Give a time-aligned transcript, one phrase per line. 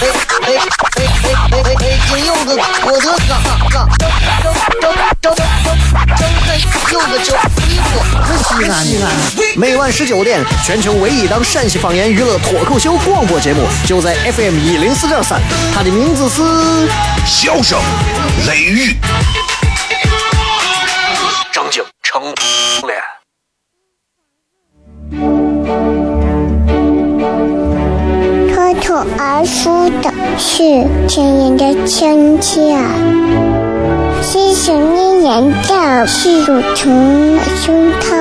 [0.00, 0.62] 哎哎哎
[0.94, 1.98] 哎哎哎！
[2.08, 3.34] 金柚子，我的嘎
[3.68, 4.08] 嘎，张
[4.40, 4.86] 张张
[5.20, 5.34] 张张
[6.16, 6.48] 张开
[6.92, 7.34] 柚子酒，
[7.66, 8.72] 衣服是西安。
[9.56, 15.40] 每晚十九点，全球唯一档陕西方言娱乐脱口秀广播节目，就在 FM 一零四点三。
[15.74, 16.42] 它的名字是
[17.26, 17.76] 《笑声
[18.46, 18.94] 雷雨》，
[28.98, 30.58] 脱而出的是
[31.06, 32.76] 亲人的亲切，
[34.22, 38.16] 细细念念的是乳虫胸膛，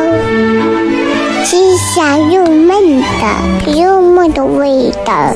[1.44, 1.58] 是
[1.96, 5.34] 香又闷的幽默的味道，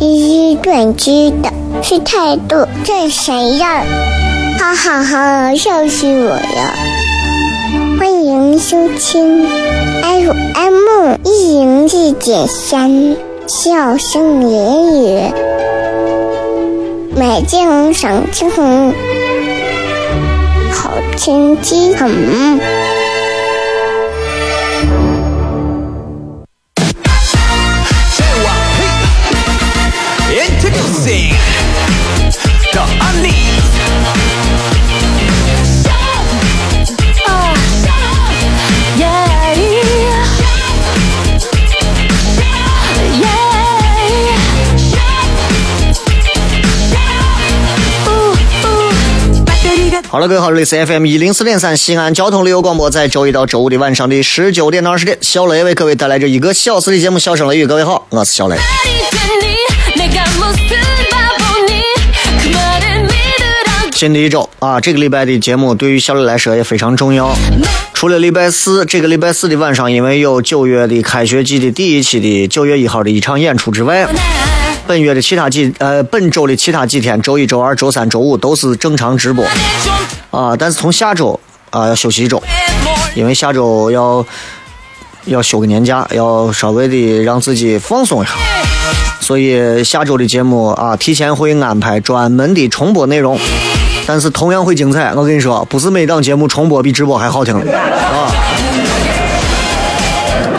[0.00, 3.66] 一一断句的是态度真闪耀，
[4.58, 6.74] 哈哈哈，笑死我了！
[8.00, 9.46] 欢迎收听
[10.02, 13.16] FM 一零四点三。
[13.46, 15.32] 笑声言语，
[17.14, 18.90] 美景赏晴空，
[20.72, 22.10] 好天气很。
[50.24, 57.64] 了，各位好，这里是 FM 一零四点三西安交通旅游广播，在周一到周五的晚上的十九点到二十点，小雷为各位带来这一个小时的节目《笑声雷雨》。
[57.68, 58.56] 各位好，我是小雷。
[63.92, 67.34] 新的一周啊，这个礼拜的节目对于小雷来说也非常重要。
[67.92, 74.06] 除了礼拜四，这个礼拜四的晚上，因为有九月的开学季的第一期的九月一号的一场演出之外。
[74.86, 79.44] 本月的其他几呃，本周的其他几天，周一、周二、周三、周五都是正常直播
[80.30, 80.54] 啊。
[80.56, 81.38] 但是从下周
[81.70, 82.42] 啊要休息一周，
[83.14, 84.24] 因为下周要
[85.24, 88.32] 要休个年假，要稍微的让自己放松一下。
[89.20, 93.38] 所以下周的节目啊，提前会安排专门的重播内容，
[94.06, 95.14] 但是同样会精彩。
[95.14, 98.30] 我跟你说，不是每档节目重播比直播还好听的啊。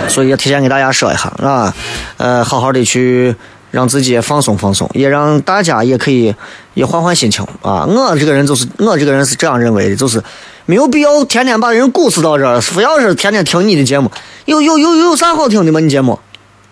[0.09, 1.75] 所以要提前给大家说一下啊，
[2.17, 3.35] 呃，好好的去。
[3.75, 6.33] 让自己也放松放松，也让大家也可以
[6.75, 7.85] 也换换心情啊！
[7.85, 10.23] 我这个人就是我这个人是这样认为的，就是
[10.65, 14.09] 没有必要天天把人鼓死到这儿，非要是天天听你的节目，
[14.45, 15.81] 有有有有啥好听的吗？
[15.81, 16.17] 你节目，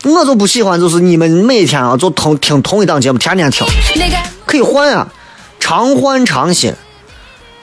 [0.06, 3.68] 我就不喜欢，就是你们每天啊就同听同一档节目，天天听，
[4.46, 5.06] 可以换啊，
[5.59, 6.74] 常换常新，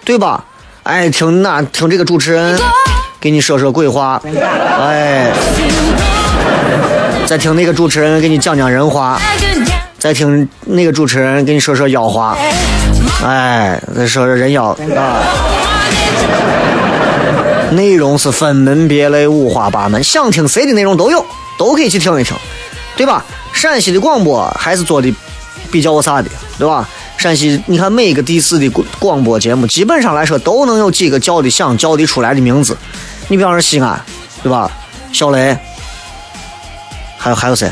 [0.05, 0.45] 对吧？
[0.83, 2.61] 哎，听那听这个主持人
[3.19, 4.21] 给你说说鬼话，
[4.79, 5.33] 哎。
[7.27, 9.21] 再听那个主持人给你讲讲人话，
[9.99, 12.37] 再听那个主持人给你说说妖话，
[13.25, 15.23] 哎，再说说人妖啊。
[17.71, 21.25] 内容是分门别类、五花八门，想听谁的内容都有，
[21.57, 22.37] 都可以去听一听，
[22.97, 23.25] 对吧？
[23.53, 25.15] 陕西的广播还是做的
[25.71, 26.89] 比较啥的，对吧？
[27.17, 32.77] 陕西，你看每一个地市的广播节目，基本上来说都能有几个叫的响、叫的出来的名字。
[33.29, 34.03] 你比方说西安，
[34.43, 34.69] 对吧？
[35.13, 35.57] 小雷。
[37.23, 37.71] 还有还有谁？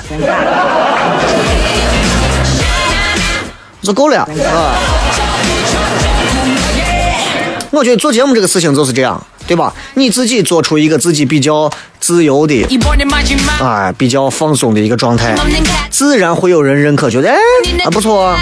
[3.80, 4.28] 就够了啊！
[7.70, 9.72] 我觉得做节目这个事情就是这样，对吧？
[9.94, 12.66] 你自己做出一个自己比较自由的，
[13.60, 15.34] 哎，比较放松的一个状态，
[15.88, 17.36] 自然会有人认可，觉得哎，
[17.84, 18.36] 啊不错。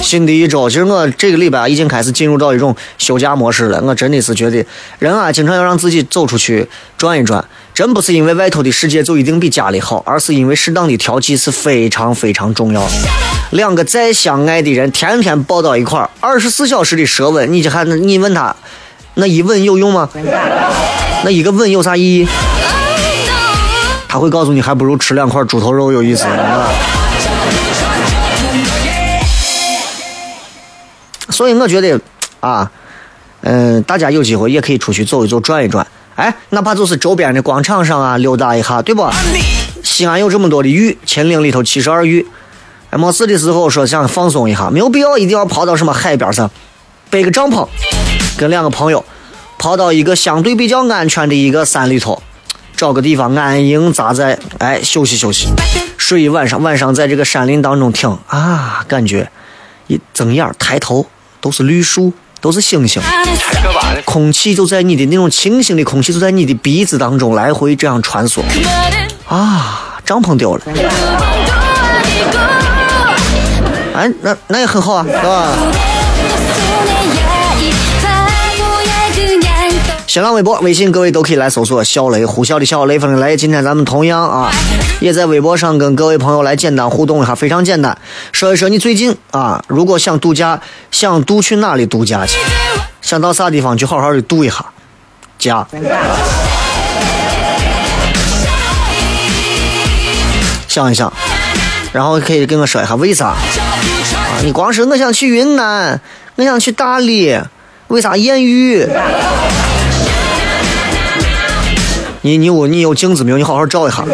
[0.00, 3.80] 新的一周，其实我这个礼拜已经开始进入到一种休假模式了。
[3.82, 4.66] 我真的是觉得，
[4.98, 6.68] 人啊，经常要让自己走出去
[6.98, 7.44] 转一转。
[7.74, 12.86] 真不是因为外头的世界就一定比家里好，而是因为适当的调剂是非常非常重要。
[13.52, 18.54] 两个再相爱的人，天天抱到一块儿，二十四小时的舌吻，你就还你问他，
[19.14, 20.06] 那一吻有用吗？
[21.24, 22.28] 那一个吻有啥意义？
[24.06, 26.66] 他会告诉你，还不如吃两块猪头肉有意思呢。
[31.30, 31.98] 所以我觉得，
[32.40, 32.70] 啊，
[33.40, 35.86] 嗯，大家有机会也可以出去走一走、转一转。
[36.22, 39.04] 哎，哪怕就是周边的广场上啊，溜达一下，对不？
[39.82, 42.24] 西安有这么多的玉，秦岭里头七十二玉。
[42.90, 46.48] 哎，没事的时候说想放松一下，没有必要一定要跑到什么海边上，
[47.10, 47.66] 背个帐篷，
[48.38, 49.04] 跟两个朋友
[49.58, 52.22] 跑到一个相对比较安全的一个山里头，
[52.76, 55.48] 找个地方安营扎寨，哎，休息休息，
[55.98, 56.62] 睡一晚上。
[56.62, 59.28] 晚上在这个山林当中听啊，感觉
[59.88, 61.04] 一睁眼抬头
[61.40, 63.00] 都是绿树，都是星星，
[64.04, 68.40] 空气就在你的那种清新的空气就在你的鼻子当中来回这样穿梭。
[69.28, 70.62] 啊，帐篷掉了，
[73.94, 75.48] 哎，那那也很好啊，是吧？
[80.08, 83.34] 新浪微博、微信，各位都可以来搜索“小雷”，呼啸的小雷锋的雷。
[83.36, 84.50] 今天咱们同样啊，
[85.02, 87.98] 也在微博上跟各位朋友来简单互动一下，非常简单，
[88.30, 90.60] 说一说你最近啊，如果想度假，
[90.92, 92.38] 想度去哪里度假去？
[93.00, 94.64] 想到啥地方去好好的度一下
[95.40, 95.66] 家。
[100.68, 101.12] 想一想，
[101.92, 103.26] 然后可以跟我说一下为啥？
[103.26, 103.36] 啊，
[104.44, 106.00] 你光是我想去云南，
[106.36, 107.36] 我想去大理，
[107.88, 108.86] 为啥艳遇？
[112.20, 113.36] 你你有你有镜子没有？
[113.36, 114.04] 你好好照一下。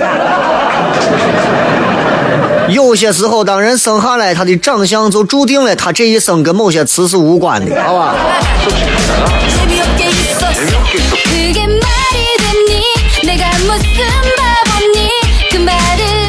[2.68, 8.14] 有些时候，当人生下来，他的长相就注定了他这一生跟某些词是无关的，好吧？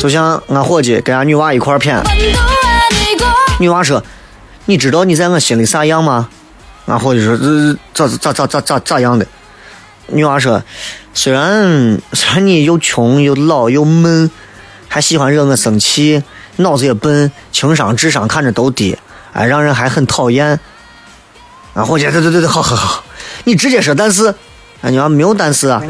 [0.02, 2.02] 就像俺伙计跟俺女娃一块儿谝，
[3.60, 4.02] 女娃说
[4.64, 6.30] ：“你知道你在我心里啥样吗？”
[6.88, 7.38] 俺伙计说
[7.94, 9.28] ：“这咋咋咋咋咋咋样的？”
[10.08, 10.64] 女娃说
[11.14, 14.32] ：“虽然虽然你又穷又老又闷，
[14.90, 16.22] 还喜欢惹我生气，
[16.58, 18.98] 脑子也笨，情商智商看着都低，
[19.32, 20.60] 哎，让人还很讨厌。”
[21.76, 23.04] 啊伙计：“对对对对，好好好，
[23.44, 23.94] 你直接说。
[23.96, 24.34] 但是，
[24.82, 25.82] 俺娘没有但是啊。”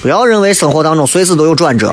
[0.00, 1.92] 不要认为生活当中随时都有转折。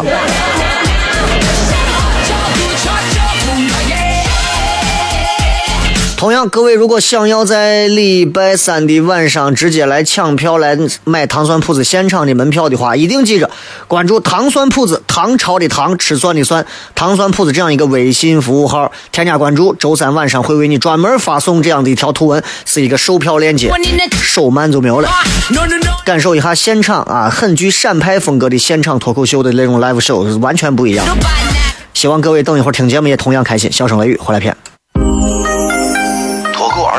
[6.25, 13.47] 同样，各位如果想要在礼拜三的晚上直接来抢票来买糖蒜铺子现场的门票的话，一定记着
[13.87, 23.71] 关注糖蒜铺子唐朝的糖吃蒜的蒜糖蒜铺子这样一个微信服务号，添加关注，周三晚上会为你专门发送这样的一条图文，是一个售票链接，
[24.19, 25.07] 手慢就没有了。
[26.07, 31.05] 感受一下现场啊，很具陕派风格的现场脱口秀的那种 live show 是完全不一样。
[31.93, 34.57] 希望各位等一会儿听节目也同样开心，笑声雷雨，回来片。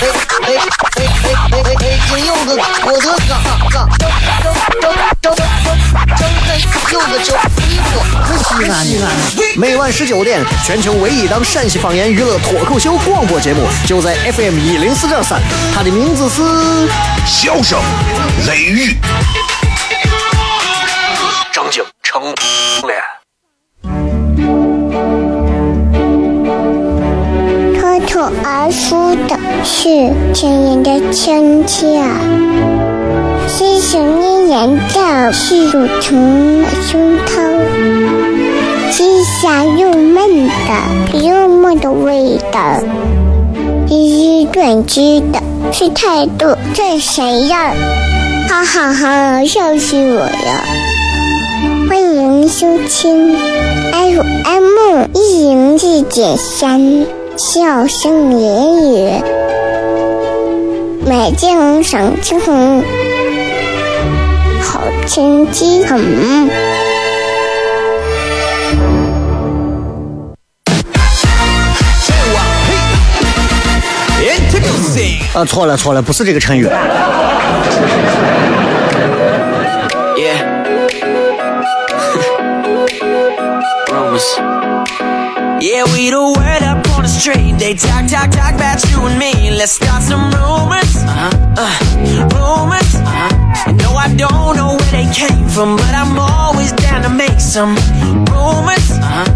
[0.00, 0.48] 哎哎
[0.96, 1.04] 哎
[1.52, 1.98] 哎哎！
[2.08, 2.48] 金柚子，
[2.84, 3.30] 我的嘎
[3.70, 4.02] 嘎，张
[4.80, 5.38] 张张张张
[6.92, 7.36] 柚子酒，
[7.68, 7.90] 衣服
[8.22, 9.08] 可西安呢。
[9.56, 15.40] 每晚十九点，全球唯一档陕西方言娱乐脱口秀广播节目，就在 FM 一零四点三，
[15.74, 16.42] 它的名字是
[17.26, 17.78] 笑声
[18.46, 18.96] 雷雨，
[21.52, 22.22] 张景成
[22.86, 23.11] 脸。
[28.22, 32.00] 脱口而出的是亲人的亲切，
[33.48, 37.32] 是想念人的是乳虫的胸膛，
[38.92, 42.80] 是香又闷的幽默的味道，
[43.88, 47.74] 是短知的是态度这谁呀？
[48.48, 50.64] 哈哈哈，笑死我了！
[51.88, 53.36] 欢迎收听
[53.90, 57.21] FM 一零四点三。
[57.44, 59.20] 笑声言语，
[61.04, 62.38] 美景赏清，
[64.62, 66.00] 好天气很。
[75.34, 76.68] 啊，错了错了，不是这个成语。
[87.12, 87.52] street.
[87.58, 89.50] They talk, talk, talk about you and me.
[89.50, 90.92] Let's start some rumors.
[91.04, 91.30] Uh-huh.
[91.60, 91.78] Uh,
[92.32, 92.90] rumors.
[92.96, 93.72] Uh-huh.
[93.82, 97.76] No, I don't know where they came from, but I'm always down to make some
[98.32, 98.86] rumors.
[98.96, 99.31] Uh-huh.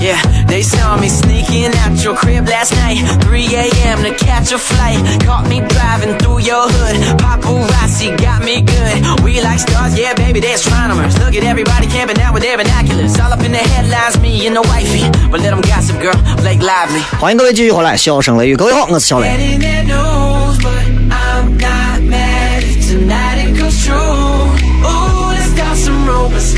[0.00, 0.02] rumors.
[0.02, 2.98] Yeah, they saw me sneaking out your crib last night.
[3.24, 4.02] 3 a.m.
[4.02, 4.98] to catch a flight.
[5.24, 6.96] Caught me driving through your hood.
[7.18, 9.22] Paparazzi got me good.
[9.24, 11.18] We like stars, yeah, baby, they're astronomers.
[11.18, 13.18] Look at everybody camping out with their binoculars.
[13.18, 15.04] All up in the headlines, me and the wifey.
[15.30, 17.02] But let them gossip, girl, Blake Lively.
[17.18, 19.28] 欢迎各位继续回来，笑声雷雨，各位好，我是小雷。
[19.28, 23.96] Getting their news, but I'm not mad if tonight it goes true.
[23.96, 26.54] Ooh, let's start some rumors.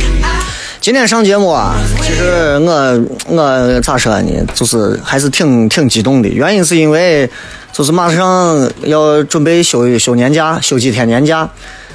[0.83, 6.27] 今天上节目啊，其实我我咋说呢，就是还是挺挺激动的。
[6.27, 7.29] 原因是因为
[7.71, 11.49] 就是马上要准备休休年假，休几天年假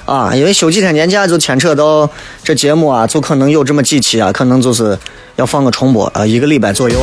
[0.06, 0.34] 啊。
[0.34, 2.08] 因为休几天年假就牵扯到
[2.42, 4.98] 这节目啊，就可能有这么几期啊，可能就是
[5.36, 6.98] 要放个重播啊，一个礼拜左右。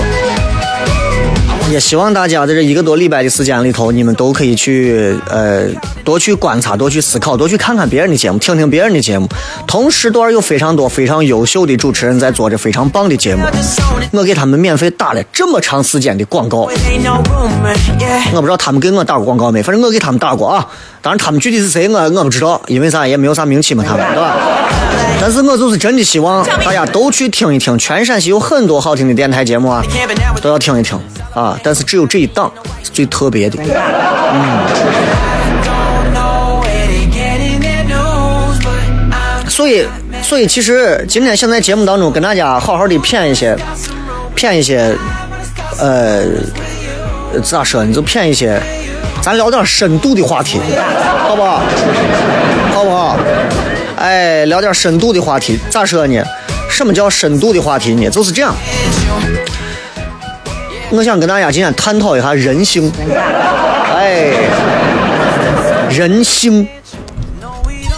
[1.71, 5.65] 也希望大家在这一个多礼拜的时间里头，你们都可以去呃
[6.03, 9.27] 多去观察、多去思考、多去看看别人的节目，听听别人的节目。
[9.65, 13.43] 同时段有非常多非常优秀的主持人在做着非常棒的节目，
[14.11, 16.69] 我给他们免费打了这么长时间的广告。
[18.31, 20.65] 我不知道他们给我打过广告没，反正我给他们打过啊。
[21.01, 24.37] 当然他们具体是谁我我不知道，因为啥也没有啥名气嘛，他们对吧？
[25.19, 29.83] 但是我就是真的希望大家都去听一听，全陕西有很多好听的电台节目啊，
[30.41, 30.99] 都要听一听
[31.33, 31.54] 啊。
[31.63, 32.51] 但是只有这一档
[32.83, 33.57] 是最特别的。
[33.63, 34.65] 嗯
[39.47, 39.87] 所以，
[40.21, 43.57] 所以其实今天想在节目当中跟大家好好的谝一些，
[44.35, 44.93] 谝一些，
[45.79, 46.25] 呃，
[47.41, 47.93] 咋说呢？
[47.93, 48.61] 就谝一些，
[49.21, 50.59] 咱聊点深度的话题，
[51.19, 51.61] 好不好？
[52.73, 53.17] 好不好？
[53.95, 56.21] 哎，聊点深度的话题，咋说呢？
[56.69, 58.09] 什么叫深度的话题呢？
[58.09, 58.53] 就是这样。
[60.95, 62.89] 我想跟大家今天探讨一下人性，
[63.93, 64.31] 哎，
[65.89, 66.65] 人性。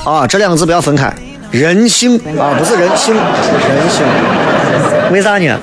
[0.04, 1.14] 啊，这两个字不要分开，
[1.52, 4.04] 人性啊，不是人性，是人性。
[5.12, 5.60] 为啥呢？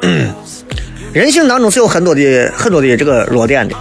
[1.12, 3.74] 人性当中是有很多的很多的这个弱点的，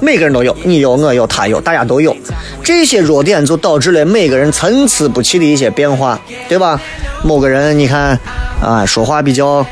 [0.00, 2.16] 每个人都有，你有，我有，他有，大家都有。
[2.64, 6.18] 这些弱点就导致了每个人参差不齐的一些变化，
[6.48, 6.80] 对吧？
[7.22, 8.18] 某个人你看
[8.60, 9.64] 啊，说话比较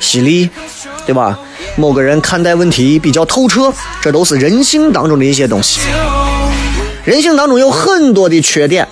[0.00, 0.48] 犀利，
[1.04, 1.38] 对吧？
[1.76, 5.80] 某个人看待问题比较透彻，这都是人性当中的一些东西。
[7.04, 8.86] 人性当中有很多的缺点，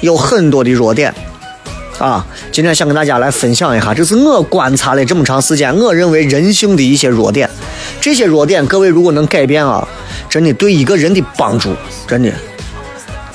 [0.00, 1.14] 有很多的弱点，
[1.98, 7.48] 啊，今天想跟大家来分享一下，这是我观察了这么长时间，我认为人性的一些弱点。
[8.00, 9.86] 这些弱点，各位如果能改变啊，
[10.28, 11.74] 真的对一个人的帮助，
[12.08, 12.32] 真的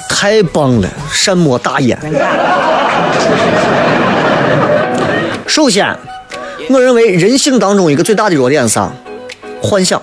[0.09, 1.97] 太棒了，善莫大焉。
[5.45, 5.97] 首先，
[6.69, 8.91] 我认为人性当中一个最大的弱点是啥？
[9.61, 10.01] 幻想，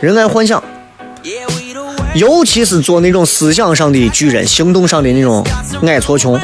[0.00, 0.62] 人爱幻想。
[2.14, 5.44] 尤其是做那种思想上的巨人，行动上的那种
[5.86, 6.38] 矮矬穷。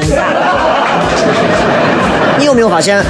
[2.39, 3.03] 你有没有发现？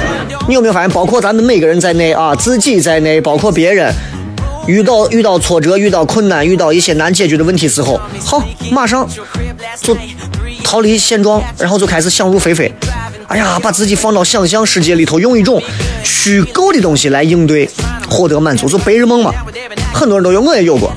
[0.48, 0.90] 你有没有发现？
[0.90, 3.92] 包括咱们每个人在内啊，自己在内，包括别人，
[4.66, 9.08] 遇到遇到挫折、遇到困难、遇到一些难解决的问题时候，好，马上
[9.80, 9.96] 就
[10.62, 12.72] 逃离现状，然后就开始想入非非。
[13.28, 15.60] 哎呀，把自己放到想象世界里头，用一种
[16.04, 17.68] 虚构的东西来应对，
[18.08, 19.32] 获得满足，就白日梦嘛。
[19.92, 20.92] 很多人都有，我也有过。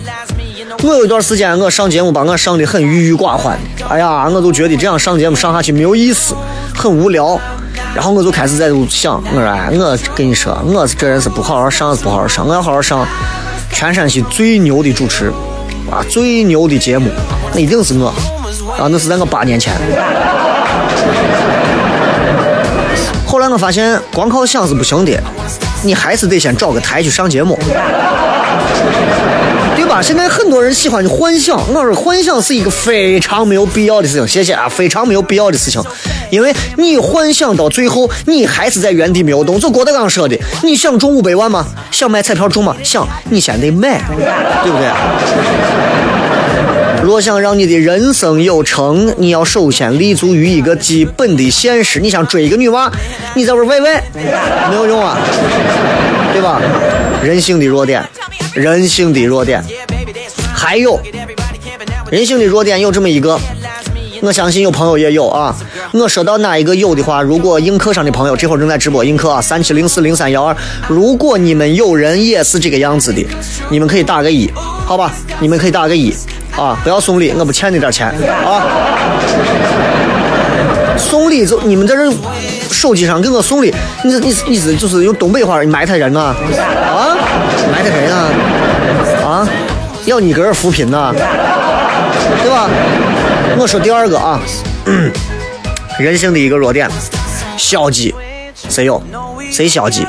[0.84, 6.36] 我有一段时间，我上节目把我上的很郁郁寡欢的，哎呀，我都觉得这样上节目上下去没有意思，
[6.76, 7.40] 很无聊。
[7.96, 13.06] 然后我就开始在想，我说，哎，我跟你说，我这人是不好好上是不好好上，我要好好上
[13.72, 15.34] 全山西最牛的主持，
[15.92, 17.10] 啊，最牛的节目，
[17.54, 18.14] 那一定是我。
[18.78, 19.74] 啊，那是在我八年前。
[23.30, 25.12] 后来我发现，光靠想是不行的，
[25.84, 27.56] 你还是得先找个台去上节目。
[29.76, 30.02] 对吧？
[30.02, 34.28] 现在很多人喜欢幻想，我说幻想是一个非常没有必要的事情。
[34.28, 35.80] 谢谢啊，非常没有必要的事情，
[36.32, 39.60] 因为你幻想到最后，你还是在原地没有动。
[39.60, 41.68] 就郭德纲说的，你想中五百万吗？
[41.92, 42.76] 想买彩票中吗？
[42.84, 44.02] 想，你先得买，
[44.64, 44.90] 对不对？
[47.04, 52.00] 若想让你的人生有成，你要首先立足于一个基本的现实。
[52.00, 52.92] 你想追一个女娃，
[53.36, 54.02] 你在玩 YY
[54.70, 55.18] 没有用啊，
[56.34, 56.62] 对吧？
[57.24, 58.04] 人性的弱点，
[58.54, 59.64] 人性的弱点，
[60.54, 61.00] 还有
[62.12, 63.40] 人性的弱点有这么一个，
[64.22, 65.56] 我相信有朋友也有啊。
[65.92, 70.56] 我说到哪一个有的话，如果映客上的朋友这会儿正在直播映客啊，三七零四零三幺二，
[70.88, 73.26] 如果你们有人也是这个样子的，
[73.70, 74.50] 你们可以打个一，
[74.86, 75.12] 好吧？
[75.40, 76.14] 你们可以打个一
[76.56, 78.08] 啊，不要送礼，我不欠你点钱
[78.46, 78.62] 啊。
[80.96, 82.12] 送礼就你们在这
[82.70, 86.22] 手机上给我送礼，你你你是就是用东北话你埋汰人呢？
[86.22, 87.18] 啊，
[87.72, 88.16] 埋汰谁呢？
[89.26, 89.48] 啊，
[90.06, 91.12] 要你搁这扶贫呢？
[92.44, 92.70] 对吧？
[93.58, 94.40] 我说第二个啊，
[94.86, 95.12] 嗯
[96.00, 96.90] 人性的一个弱点，
[97.58, 98.16] 消极，
[98.70, 99.04] 谁有？
[99.52, 100.06] 谁消极？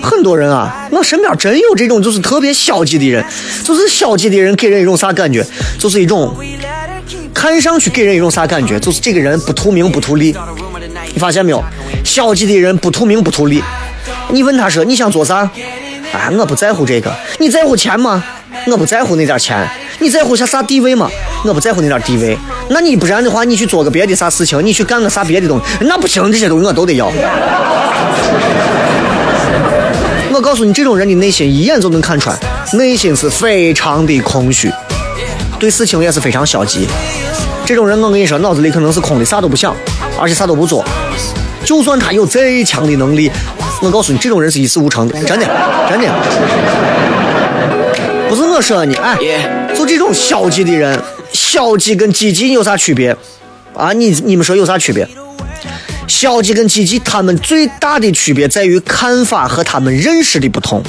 [0.00, 3.24] 很多人啊，我身边真有这种就是特别消极的人，
[3.64, 5.44] 就是消极的人给人一种啥感觉？
[5.78, 6.32] 就是一种
[7.34, 8.78] 看上去给人一种啥感觉？
[8.78, 10.36] 就是这个人不图名不图利。
[11.12, 11.62] 你发现没有？
[12.04, 13.62] 消极的人不图名不图利。
[14.30, 15.50] 你问他说你想做啥？
[16.12, 17.12] 哎，我不在乎这个。
[17.38, 18.22] 你在乎钱吗？
[18.66, 19.68] 我不在乎那点钱。
[20.02, 21.08] 你在乎下啥地位吗？
[21.44, 22.36] 我不在乎那点地位。
[22.70, 27.06] 那你不然的话，你去做个别的啥事情，你去干个啥别的东西，那不行，这些东西我都得要。
[30.32, 32.36] 我告诉你，这种人的内心一眼就能看穿，
[32.72, 34.72] 内心是非常的空虚，
[35.60, 36.88] 对事情也是非常消极。
[37.64, 39.72] 这种人，我跟你说，脑子里可能是空的，啥都不想，
[40.18, 40.84] 而且啥都不做。
[41.64, 43.30] 就算他有再强的能力，
[43.80, 45.46] 我告诉你，这种人是一事无成的，真的，
[45.88, 46.08] 真的。
[48.28, 49.16] 不是我说你，哎，
[49.82, 50.96] 就这种消极的人，
[51.32, 53.16] 消极跟积极有啥区别？
[53.74, 55.08] 啊，你你们说有啥区别？
[56.06, 60.80] 消极跟积极，他们最大的区别在于看法和他们认识的不同，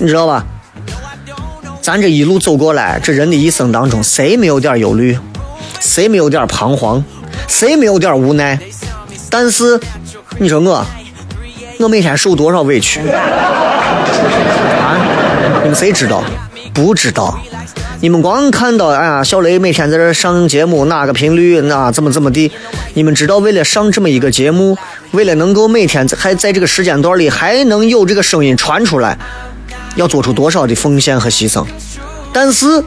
[0.00, 0.44] 你知道吧？
[1.80, 5.16] 咱这一路走过来，这人的一生当中，谁没有点忧虑？
[5.78, 7.04] 谁没有点彷徨？
[7.46, 8.58] 谁没有点无奈？
[9.30, 9.78] 但是，
[10.38, 10.84] 你说我，
[11.78, 13.22] 我每天受多少委屈 啊？
[15.62, 16.24] 你们谁知道？
[16.76, 17.36] 不知道。
[18.02, 22.52] 你们光看到哎呀，小雷每天在这上节目，哪个频率，那怎么怎么地？
[22.92, 24.76] 你们知道为了上这么一个节目，
[25.12, 29.18] 为了能够每天还在这个时间段里还能有这个声音传出来，
[29.94, 31.64] 要做出多少的奉献和牺牲？
[32.32, 32.84] 但是。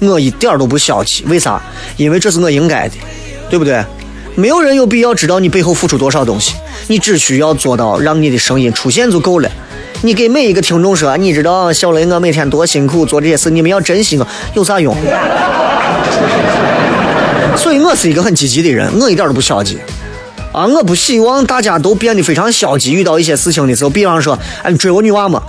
[0.00, 1.62] 我一点都不消极，为啥？
[1.96, 2.96] 因为这是我应该的，
[3.48, 3.84] 对不对？
[4.34, 6.54] 没有人有必要知道你背后付出多少东西，
[6.88, 9.48] 你只需要做到让你的声音出现就够了。
[10.04, 14.96] 你给每一个听众说，你知道小雷我每天多辛苦做这些事，你们要珍惜我，有啥用？
[17.56, 19.78] 所以我是一个很积极的人，我一点都不消极
[20.50, 20.66] 啊！
[20.66, 25.40] 我不希望大家都变得非常消极，遇到一些事情的时候，比方说，哎，追我女娃嘛，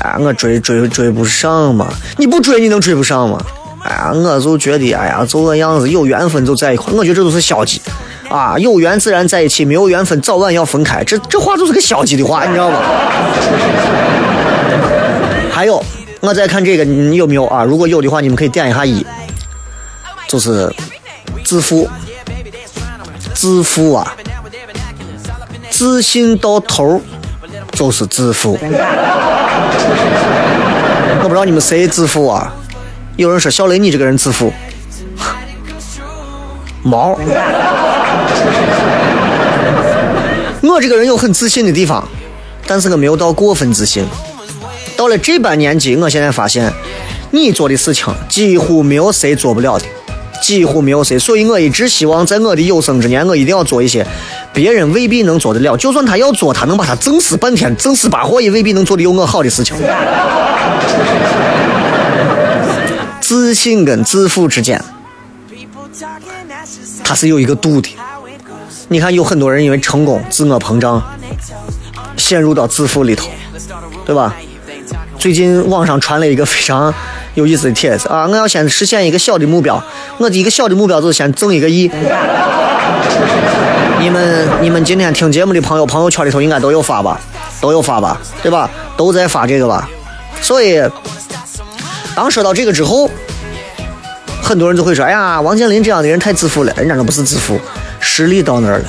[0.00, 1.86] 哎，我追追追不上嘛，
[2.16, 3.40] 你不追你能追不上吗？
[3.84, 6.92] 哎呀，我就觉得，哎呀，就个样子，有缘分就在一块。
[6.92, 7.80] 我觉得这都是消极，
[8.30, 11.02] 啊，有缘自然在一起，没有缘分早晚要分开。
[11.02, 12.78] 这这话就是个消极的话，你知道吗？
[15.50, 15.82] 还有，
[16.20, 17.64] 我再看这个，你有没有啊？
[17.64, 19.04] 如果有的话，你们可以点一下一，
[20.28, 20.72] 就是
[21.44, 21.88] 自负，
[23.34, 24.14] 自负啊，
[25.68, 27.00] 自信到头
[27.72, 28.56] 就是自负。
[31.22, 32.54] 我不知道你们谁自负啊？
[33.16, 34.52] 有人说小雷，你这个人自负，
[36.84, 37.18] 毛。
[40.62, 42.06] 我这个人有很自信的地方，
[42.66, 44.04] 但是我没有到过分自信。
[44.96, 46.72] 到了这般年纪，我现在发现，
[47.30, 49.84] 你做的事情几乎没有谁做不了的，
[50.42, 51.18] 几乎没有谁。
[51.18, 54.06] 所以我一直希望在我的有生之年，我一定要做一些
[54.52, 59.76] 别人未必能做得了，就算他要做，他能把他整死半天，整死把活也未必能做的有我好的事情。
[63.20, 64.82] 自信跟自负之间，
[67.02, 67.88] 它是有一个度的。
[68.92, 71.00] 你看，有很多人因为成功自我膨胀，
[72.16, 73.30] 陷入到自负里头，
[74.04, 74.34] 对吧？
[75.16, 76.92] 最近网上传了一个非常
[77.34, 78.26] 有意思的帖子啊！
[78.26, 79.80] 我要先实现一个小的目标，
[80.18, 81.88] 我的一个小的目标就是先挣一个亿。
[84.00, 87.20] 你们你们今天听节目的朋友，朋友圈里头应该都有发吧？
[87.60, 88.20] 都有发吧？
[88.42, 88.68] 对吧？
[88.96, 89.88] 都在发这个吧？
[90.42, 90.82] 所以。
[92.16, 93.08] 当说到这个之后，
[94.42, 97.56] 很多人就会说：“哎呀，王健林这样的人太自负了。”人家都不是自负，
[98.20, 98.84] 实力到那儿了。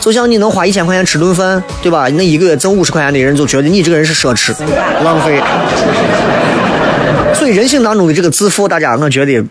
[0.00, 2.08] 就像你能花一千块钱吃顿饭，对吧？
[2.10, 4.52] 那一个月挣五十块钱的人就觉得你这个人是奢侈、
[5.04, 5.40] 浪费。
[7.34, 9.44] 所以人性当中的这个自负，大家我觉得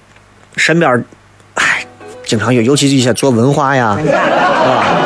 [0.57, 1.05] 身边，
[1.53, 1.85] 哎，
[2.25, 5.05] 经常有，尤其是一些做文化呀，啊，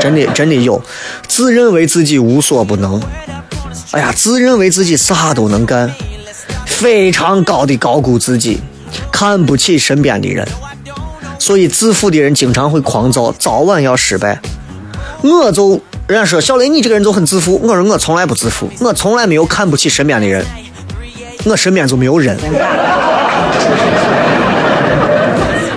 [0.00, 0.80] 真的真的有，
[1.26, 3.02] 自认为自己无所不能，
[3.92, 5.92] 哎呀，自认为自己啥都能干。
[6.66, 8.60] 非常高的高估自己，
[9.10, 10.46] 看不起身边的人，
[11.38, 14.40] 所以自负的人经常会狂躁，早晚要失败。
[15.22, 17.60] 我就人家说小雷，你这个人就很自负。
[17.62, 20.44] 我说我从来不自负，我从来没有看不起身边的人，
[21.44, 22.36] 我身边就没有人。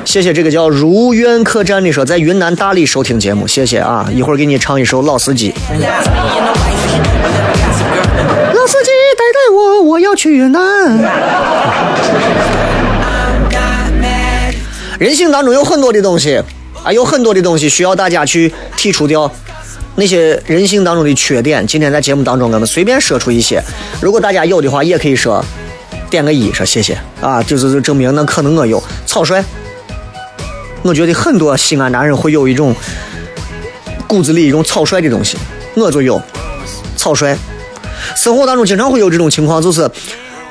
[0.03, 5.53] 谢谢这个叫如愿客栈的说在云南大理收听节目，谢谢啊，一会儿给你唱一首老司机。
[8.53, 9.31] 老司机带。
[9.31, 10.61] 带我，我要去云南。
[15.01, 16.39] 人性当中有很多的东西
[16.83, 19.29] 啊，有很多的东西需要大家去剔除掉
[19.95, 21.65] 那些人性当中的缺点。
[21.65, 23.59] 今天在节目当中，我们随便说出一些，
[23.99, 25.43] 如果大家有的话，也可以说
[26.07, 29.43] 点个一，说谢谢啊，就是证明那可能我有草率。
[30.83, 32.75] 我觉得很多西安男人会有一种
[34.05, 35.35] 骨子里一种草率的东西，
[35.73, 36.21] 我就有
[36.95, 37.35] 草率。
[38.15, 39.89] 生活当中经常会有这种情况，就是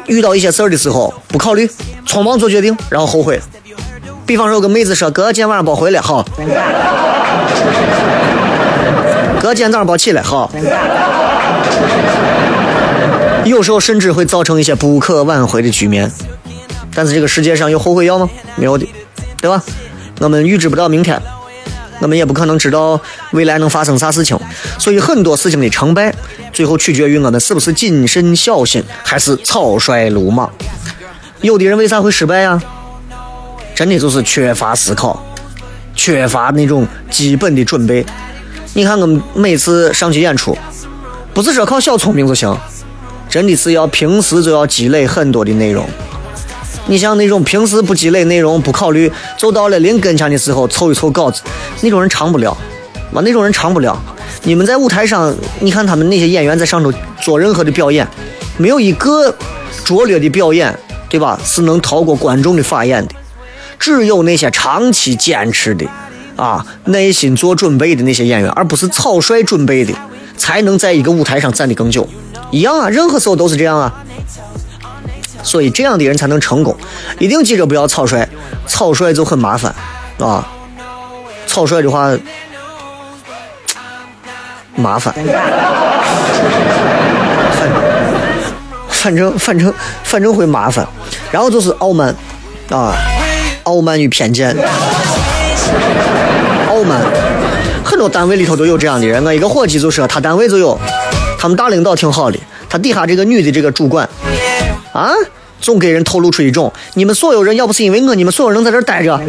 [0.09, 1.71] 遇到一些事儿的时候不考虑，
[2.05, 3.41] 匆忙做决定，然后后悔。
[4.31, 6.23] 比方说，有个妹子说：“哥，今天晚上别回来，好。”
[9.43, 10.49] 哥，今天早上别起来，好。
[13.45, 16.09] 有时候甚至会造成一些不可挽回的局面。
[16.95, 18.31] 但是这个世界上有后悔药吗？
[18.55, 18.87] 没有的，
[19.41, 19.61] 对吧？
[20.21, 21.21] 我们预知不到明天，
[21.99, 23.01] 我们也不可能知道
[23.33, 24.39] 未来能发生啥事情，
[24.79, 26.15] 所以很多事情的成败，
[26.53, 30.49] 最后取决于我们是不是谨慎小心，还是草率鲁莽。
[31.41, 32.63] 有的人为啥会失败呀？
[33.81, 35.25] 真的就是缺乏思考，
[35.97, 38.05] 缺乏那种基本的准备。
[38.75, 40.55] 你看我们每次上去演出，
[41.33, 42.55] 不是说靠小聪明就行，
[43.27, 45.89] 真的是要平时就要积累很多的内容。
[46.89, 51.41] 你像那种平时不积累内容、不考虑，就到了临跟前的时候凑一凑稿子，
[51.81, 52.55] 那种人长不了，
[53.11, 53.99] 嘛，那种人长不了。
[54.43, 58.07] 你们在舞台上，你看他们那些演员在上头做任何的表演，
[58.59, 59.35] 没有一个
[59.87, 61.41] 拙劣的表演，对吧？
[61.43, 63.15] 是能逃过观众的法眼的。
[63.81, 65.87] 只有那些长期坚持的，
[66.37, 69.95] 啊，耐心做准备的那些演员，而不是草率准备的，
[70.37, 72.07] 才能在一个舞台上站得更久。
[72.51, 73.93] 一样啊，任何时候都是这样啊。
[75.43, 76.77] 所以这样的人才能成功。
[77.19, 78.29] 一定记着不要草率，
[78.67, 79.75] 草率就很麻烦
[80.19, 80.47] 啊。
[81.47, 82.15] 草率的话，
[84.77, 85.15] 麻烦。
[88.91, 89.73] 反正反正
[90.05, 90.87] 反正会麻烦。
[91.33, 92.15] 然后就是傲慢
[92.69, 92.93] 啊。
[93.65, 94.57] 傲慢与偏见，
[96.69, 97.01] 傲慢，
[97.85, 99.23] 很多单位里头都有这样的人。
[99.25, 100.79] 我一个伙计就说，他单位就有，
[101.39, 104.09] 他们大领导挺好的，他底下这个女的这个主管，
[104.93, 105.11] 啊，
[105.61, 109.21] 总给人透露出一种，你们所有人要不是因为我，你们所有人在这待着，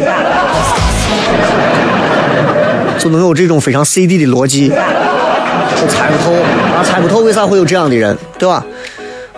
[2.97, 6.31] 就能有这种非常 CD 的逻辑，我猜不透
[6.75, 8.63] 啊，猜不透为啥会有这样的人，对吧？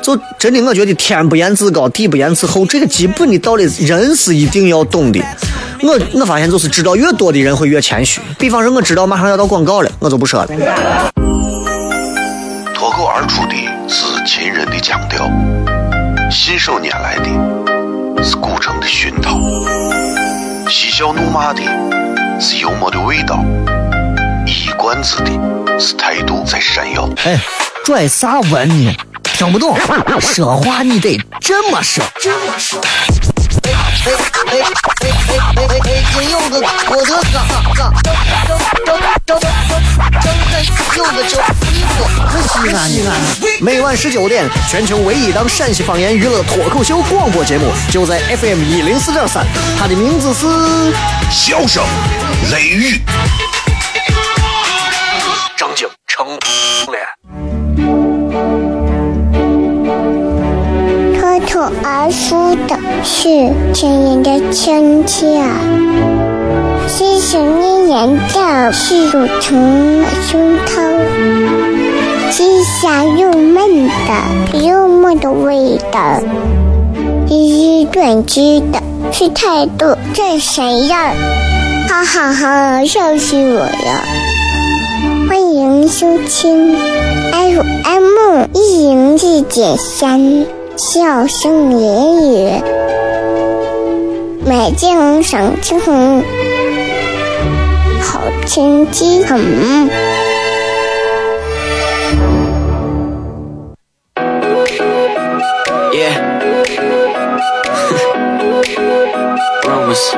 [0.04, 5.24] 就真的，我觉得天不言自高，地不言自厚，这个基本的道理人是一定要懂的。
[5.82, 8.20] 我我发现就是知道越多的人会越谦虚。
[8.38, 10.48] 比方说，我知道马上要到广告了，我就不说了。
[12.74, 13.56] 脱口而出的
[13.88, 15.26] 是秦人的腔调，
[16.30, 19.40] 信手拈来的是古城的熏陶，
[20.70, 21.62] 嬉笑怒骂的
[22.42, 23.42] 是幽默的味道，
[24.46, 27.10] 一冠子的是态度在闪耀。
[27.24, 27.40] 哎，
[27.86, 28.94] 拽啥文呢？
[29.34, 29.76] 听不懂，
[30.22, 32.04] 说话你得这么说。
[32.22, 32.80] 这么说。
[33.66, 34.12] 哎哎
[34.52, 34.60] 哎
[35.00, 36.04] 哎哎哎哎！
[36.14, 37.36] 金柚子，我的嘎
[37.74, 38.14] 嘎，张
[38.46, 38.94] 张张
[39.26, 39.40] 张张
[40.22, 40.62] 张开
[40.98, 41.42] 柚子酒，
[41.72, 43.10] 衣服可西安西安。
[43.60, 49.46] 每晚十九点，全球唯一档陕西方言娱乐脱口秀广播节目，就在 FM 一零四点三。
[49.80, 50.46] 它的名字是
[51.32, 51.84] 《笑声
[52.52, 52.98] 雷雨》，
[63.06, 63.28] 是
[63.74, 65.42] 亲人的亲切，
[66.88, 70.82] 细声绵延的是乳虫胸膛，
[72.32, 76.22] 是香又闷的幽默的味道，
[77.28, 81.14] 一语断句的是态度这谁呀？
[81.90, 84.04] 哈哈哈，笑死我了！
[85.28, 86.74] 欢迎收听
[87.32, 90.46] FM 一零四点三。
[90.76, 92.50] 笑声言语，
[94.53, 96.23] 美景赏晴空，
[98.01, 99.39] 好天气很。
[105.93, 106.15] Yeah.
[109.65, 110.15] Rumors.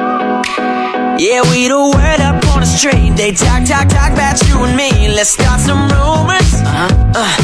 [1.19, 3.17] Yeah, we the word up on the street.
[3.17, 5.09] They talk, talk, talk about you and me.
[5.09, 6.55] Let's start some rumors.
[6.63, 6.89] Uh-huh.
[7.15, 7.37] Uh,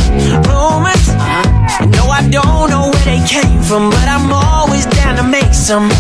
[0.49, 1.09] rumors.
[1.11, 1.87] Uh-huh.
[1.93, 5.91] No, I don't know where they came from, but I'm always down to make some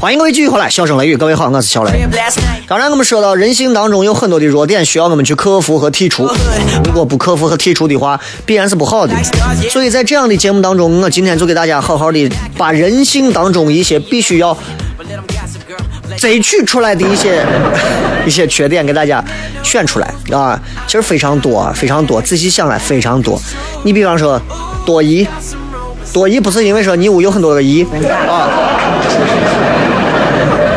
[0.00, 2.06] 欢迎各位继续回来，笑声雷雨，各位好，我是小雷。
[2.66, 6.28] 刚才我们说到，人性当中有很多的弱点需要我们去克服和剔除。
[6.84, 9.14] 如果不克服和剔除的话，必然是不好的。
[9.70, 14.56] 所以在这样的节目当中，我今天就给大家好好的把人性当中一些必须要
[16.18, 17.42] 摘取出来的一些
[18.26, 19.24] 一些缺点给大家
[19.62, 20.60] 选出来啊。
[20.86, 23.40] 其实非常多，非常多，仔细想来非常多。
[23.84, 24.40] 你比方说
[24.84, 25.26] 多疑，
[26.12, 27.84] 多疑不是因为说你屋有很多个疑
[28.28, 28.71] 啊。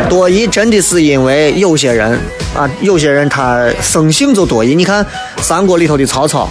[0.09, 2.19] 多疑真的是因为有些人
[2.55, 4.75] 啊，有些人他生性就多疑。
[4.75, 5.05] 你看
[5.41, 6.47] 三国里头的曹操，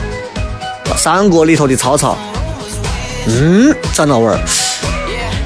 [0.96, 2.16] 三国里头的曹操，
[3.26, 4.38] 嗯，在那味儿。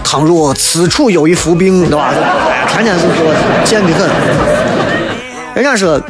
[0.02, 2.12] 倘若此处有一伏兵，对吧？
[2.14, 4.08] 哎天天就说贱的很。
[5.54, 6.00] 人家说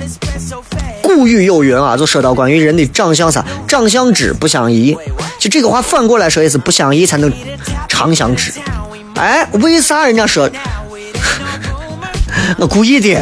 [1.02, 4.96] 古语有云啊，就说到关于人的长相啥，长相知不相宜。
[5.38, 7.32] 就这个话反过来说也是不相宜才能
[7.88, 8.52] 长相知。
[9.16, 10.48] 哎，为啥人家说？
[12.56, 13.20] 我故意的。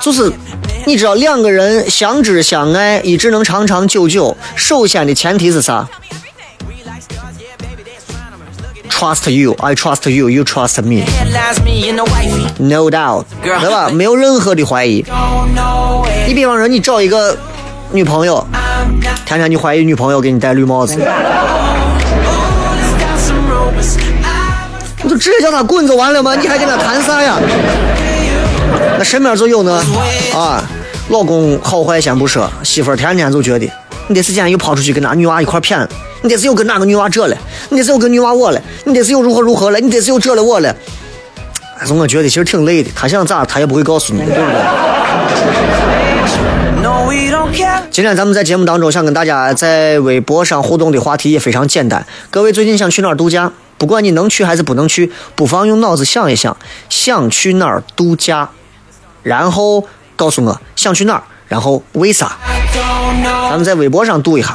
[0.00, 0.32] 就是
[0.84, 5.88] 你知道两个人相知相爱一直能长长久久首先的前提是啥
[8.88, 11.04] ？Trust you i trust you you trust me.
[12.58, 13.90] No doubt 对吧？
[13.90, 15.04] 没有任何的怀疑。
[16.26, 17.36] 你比方说你找一个
[17.92, 18.44] 女朋友
[19.24, 20.98] 天天你怀疑女朋友给你戴绿帽子。
[25.22, 26.34] 直接叫他滚就完了吗？
[26.42, 27.38] 你还跟他谈啥呀？
[28.98, 29.80] 那身边就有呢
[30.34, 30.60] 啊，
[31.10, 33.70] 老公好坏先不说，媳妇儿天天就觉得
[34.08, 35.88] 你这时间又跑出去跟那女娃一块骗，
[36.22, 37.36] 你这是又跟哪个女娃这了，
[37.68, 40.74] 你这是又跟女娃我了，你这是又如何如何了，你这是又这了我了。
[41.78, 44.60] 哎，我觉得其实挺累的，他想咋他也不会告诉你，对不对.
[47.92, 52.04] 今天咱们在节目当中想跟大家在微博上互动的话题也非常简单。
[52.30, 53.52] 各位最近想去哪儿度假？
[53.82, 56.56] 不管你能去还是不能去，不妨用脑子想一想，
[56.88, 58.48] 想去哪儿度假，
[59.24, 62.36] 然后告诉我想去哪儿，然后为啥？
[63.50, 64.54] 咱们在微博上读一下。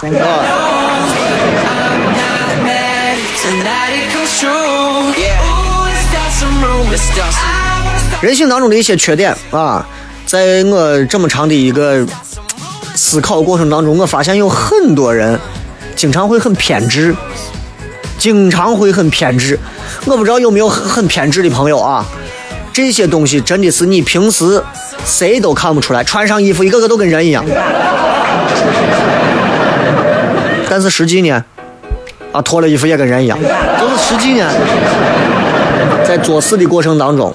[8.21, 9.85] 人性当中的一些缺点啊，
[10.25, 12.07] 在我这么长的一个
[12.95, 15.37] 思考过程当中，我发现有很多人
[15.97, 17.13] 经常会很偏执，
[18.17, 19.57] 经常会很偏执。
[20.05, 22.05] 我不知道有没有很很偏执的朋友啊？
[22.73, 24.61] 这些东西真的是你平时
[25.03, 27.43] 谁都看不出来，穿上衣服一个个都跟人一样，
[30.69, 31.43] 但是实际呢，
[32.31, 33.39] 啊，脱了衣服也跟人一样，
[33.79, 34.47] 就是实际呢，
[36.05, 37.33] 在做事的过程当中。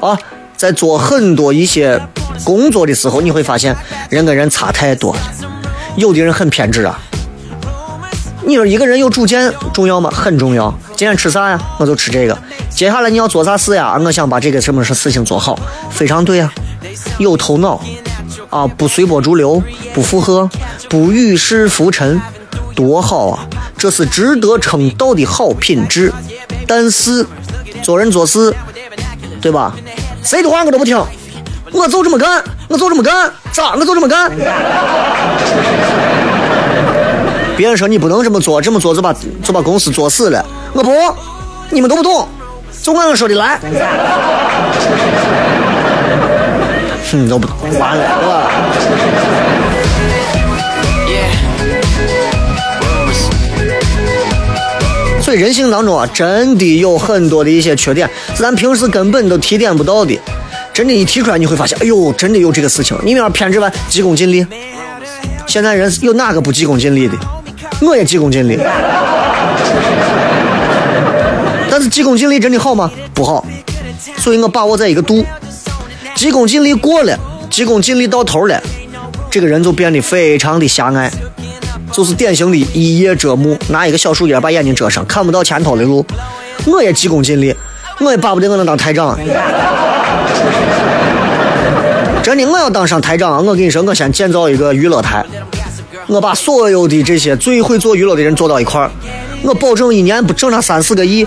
[0.00, 0.18] 啊，
[0.56, 1.98] 在做很多一些
[2.44, 3.74] 工作的时候，你会发现
[4.10, 5.20] 人跟人差太多了。
[5.96, 7.00] 有的人很偏执啊。
[8.44, 10.10] 你说一个人有主见重要吗？
[10.12, 10.72] 很重要。
[10.96, 11.60] 今天吃啥呀？
[11.78, 12.36] 我就吃这个。
[12.70, 13.96] 接下来你要做啥事呀？
[14.02, 15.58] 我想把这个什么事情做好，
[15.90, 16.52] 非常对呀。
[17.18, 17.80] 有头脑
[18.50, 19.62] 啊，不随波逐流，
[19.94, 20.48] 不附和，
[20.88, 22.20] 不与世浮沉，
[22.74, 23.46] 多好啊！
[23.78, 26.12] 这是值得称道的好品质。
[26.66, 27.26] 但是
[27.82, 28.54] 做人做事。
[29.40, 29.74] 对吧？
[30.22, 30.96] 谁的话我都不听，
[31.72, 34.30] 我就这么干，我就这么干，咋我就这么干。
[37.62, 40.44] 别人说你不能这么做，这么做就把就把公司做死了。
[40.72, 40.90] 我不，
[41.70, 42.26] 你们都不懂，
[42.82, 43.56] 就按我说的来。
[47.08, 48.50] 哼，都不懂，完了，对吧？
[55.20, 60.18] 所以人性当中啊，真的有很多的一些缺点，是咱平时根本都提点不到的。
[60.74, 62.98] 真的，一提出来你会发现，哎呦，真的有这个事情。
[63.04, 64.44] 你们要偏执完，急功近利。
[65.46, 67.14] 现在人有哪个不急功近利的？
[67.82, 68.58] 我也急功近利。
[71.70, 72.90] 但是急功近利真的好吗？
[73.12, 73.44] 不好。
[74.16, 75.24] 所以我把握在一个度，
[76.14, 77.18] 急功近利过了，
[77.50, 78.62] 急功近利到头了，
[79.30, 81.10] 这个人就变得非常的狭隘。
[81.90, 86.04] 就是典型的一叶遮目，拿一个小树叶把眼睛遮上，看不到前头的路。
[86.66, 87.54] 我也急功近利，
[88.00, 89.18] 我也巴不得我能当台长。
[92.22, 95.24] 真的，我要当上台长，我跟你说，我先建造一个娱乐台，
[96.06, 98.90] 我把所有的这些最会做娱乐的人坐到一块儿，
[99.42, 101.26] 我保证一年不挣他三四个亿。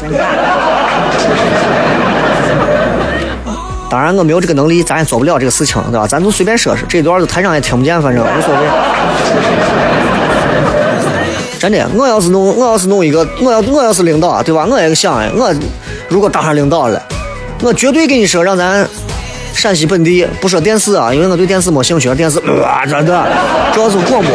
[3.90, 6.06] 当然，我没有这个能力，咱也做不了这个事情，对吧？
[6.06, 8.62] 咱就随便说说，这段子台上也听不见，反正无所谓。
[11.58, 14.68] 真的，我要是弄，我要是弄一个，我要我要是领导，对吧？
[14.70, 15.54] 我也想哎，我
[16.10, 17.02] 如果当上领导了，
[17.62, 18.86] 我绝对跟你说，让咱
[19.56, 23.28] 陕西本地不说电视啊，因为我对电视没兴趣，电视啊真的，
[23.74, 24.32] 主要是广播。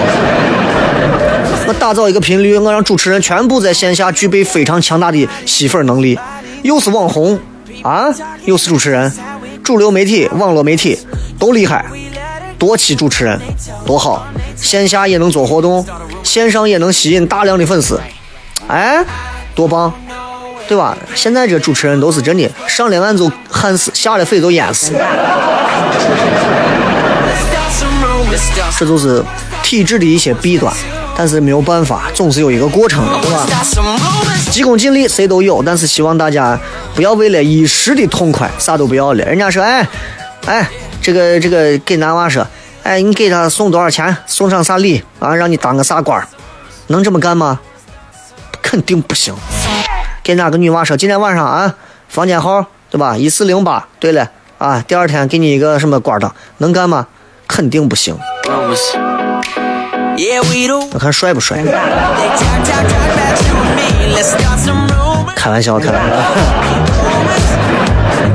[1.68, 6.18] 我打造一个频率，我让主持人全部在线下具备非常强大的吸粉能力，
[6.62, 7.38] 又是网红
[7.82, 8.06] 啊，
[8.46, 9.12] 又是主持人，
[9.62, 10.98] 主流媒体、网络媒体
[11.38, 11.84] 都厉害。
[12.58, 13.40] 多期主持人
[13.86, 15.86] 多好，线下也能做活动，
[16.22, 18.00] 线上也能吸引大量的粉丝，
[18.66, 19.04] 哎，
[19.54, 19.92] 多棒，
[20.70, 20.96] 对吧？
[21.16, 24.92] 现在这主持人都是真的，上了岸就旱死，下了水就淹死
[28.78, 29.20] 这就是
[29.64, 30.72] 体制的一些弊端。
[31.16, 33.44] 但是没有办法，总是有一个过程的，对吧.
[34.52, 36.56] 急功近利谁都有，但是希望大家
[36.94, 39.24] 不要为了一时的痛快啥都不要了。
[39.24, 39.84] 人家说，哎，
[40.46, 40.66] 哎，
[41.02, 42.46] 这个这个给男娃说，
[42.84, 46.24] 哎，你给他送多少钱，送上啥礼啊，让你当个啥官
[46.86, 47.58] 能这么干吗？
[48.62, 49.34] 肯定不行。
[50.30, 51.74] 给哪个女娃说，今天晚上啊，
[52.08, 53.16] 房间号对吧？
[53.16, 53.88] 一四零八。
[53.98, 57.08] 对了啊，第二天给你一个什么官当，能干吗？
[57.48, 58.16] 肯定不行。
[60.92, 61.64] 我看帅不帅？
[65.34, 66.16] 开玩笑，开玩笑。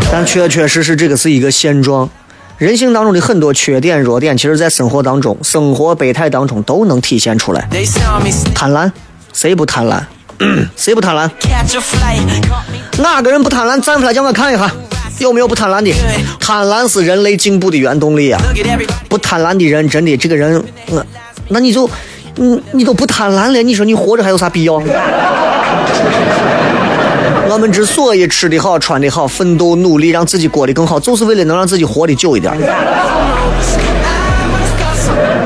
[0.12, 2.10] 但确确实实这个是一个现状，
[2.58, 7.70] 人性当中的很多缺点、弱点，其实在生活当中、生活百态当中都能体现出来。
[8.54, 8.92] 贪婪，
[9.32, 10.02] 谁不贪婪？
[10.76, 11.30] 谁不贪婪？
[12.98, 13.80] 哪个人不贪婪？
[13.80, 14.72] 站出来叫我看一下，
[15.20, 15.94] 有没有不贪婪的？
[16.40, 18.42] 贪婪是人类进步的原动力啊！
[19.10, 21.06] 不贪婪的人，真的这个人，嗯，
[21.50, 21.90] 那你就，
[22.38, 24.82] 嗯，你都不贪婪了，你说你活着还有啥必要？
[27.48, 32.54] 我们之所以吃得好、穿得好、奋斗努力，让自己过得更好，就是为了能让自己活得久一点。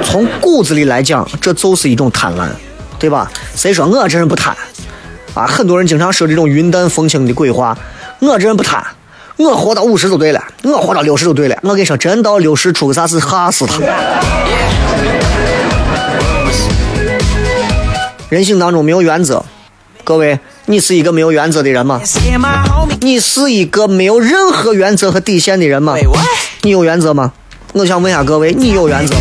[0.04, 2.47] 从骨子里来讲，这就是一种贪婪，
[2.97, 3.30] 对吧？
[3.56, 4.56] 谁说我这人不贪？
[5.39, 7.78] 啊，很多人经常说这种云淡风轻的鬼话，
[8.19, 8.86] 我这人不贪。
[9.38, 11.58] 我活到五十就对了，我活到六十就对了。
[11.63, 13.80] 我跟你说，真到六十出个啥事，吓死他。
[18.28, 19.45] 人性当中没有原则，
[20.04, 22.02] 各位，你是一个没有原则的人吗.
[22.99, 25.95] 你是一个没有任何原则和底线的人吗？
[26.63, 27.32] 你有原则吗？
[27.71, 29.15] 我想问一下各位，你有原则.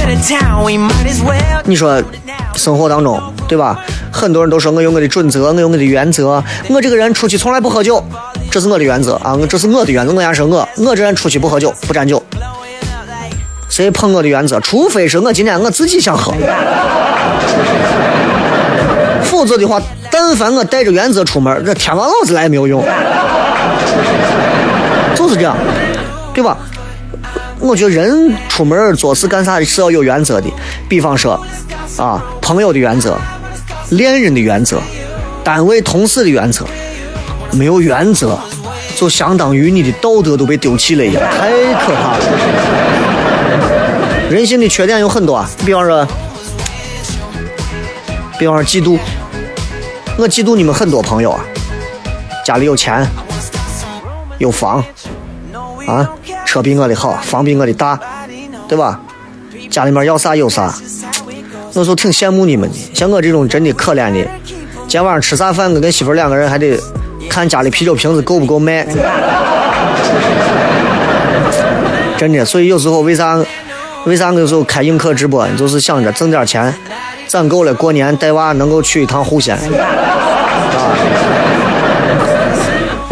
[1.64, 2.02] 你说
[2.58, 3.78] 生活当中，对吧？
[4.12, 6.42] 很多人都说我有我的准则，我有我的原则。
[6.68, 8.04] 我这个人出去从来不喝酒，
[8.50, 10.12] 这是我的原则啊，我这是我的原则。
[10.12, 12.22] 我先说我，我这人出去不喝酒，不沾酒。
[13.70, 14.58] 谁碰我的原则？
[14.60, 16.32] 除非是我今天我自己想喝，
[19.22, 22.84] 否则的话，但凡我带着原则出门，这天王老子来也没有用。
[25.14, 25.56] 就是这样，
[26.34, 26.56] 对吧？
[27.60, 30.48] 我觉得人出门做事干啥是要有原则的，
[30.88, 31.38] 比方说，
[31.96, 33.18] 啊，朋友的原则、
[33.90, 34.80] 恋人的原则、
[35.42, 36.64] 单位同事的原则，
[37.52, 38.38] 没有原则，
[38.96, 41.50] 就相当于你的道德都被丢弃了一样，太
[41.84, 42.24] 可怕了。
[44.30, 46.06] 人性的缺点有很多啊，比方说，
[48.38, 48.98] 比方说嫉妒，
[50.16, 51.44] 我嫉妒你们很多朋友啊，
[52.44, 53.06] 家里有钱，
[54.38, 54.84] 有房，
[55.86, 56.08] 啊，
[56.58, 57.96] 车比我的好，房比我的大，
[58.66, 58.98] 对吧？
[59.70, 60.74] 家里面要啥有啥，
[61.72, 62.74] 我就挺羡慕你们的。
[62.92, 64.18] 像我这种真的可怜的，
[64.88, 66.76] 今天晚上吃啥饭，我跟媳妇两个人还得
[67.30, 68.84] 看家里啤酒瓶子够不够卖。
[72.16, 73.38] 真的，所以有时候为啥
[74.04, 76.74] 为啥我有时候开映客直播，就是想着挣点钱，
[77.28, 79.62] 攒够了过年带娃能够去一趟户县，啊，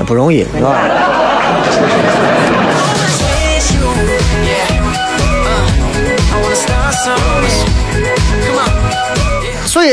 [0.04, 0.74] 不容易，是吧？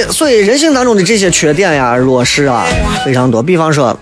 [0.09, 2.65] 所以人性当中的这些缺点呀，弱势啊，
[3.05, 3.97] 非常多，比方说